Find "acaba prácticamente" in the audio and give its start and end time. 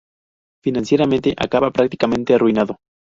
1.37-2.33